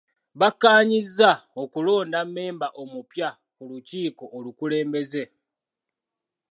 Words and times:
Bakkaanyizza 0.39 1.31
okulonda 1.63 2.19
mmemba 2.25 2.67
omupya 2.81 3.29
ku 3.55 3.63
lukiiko 3.71 4.25
olukulembeze. 4.37 5.23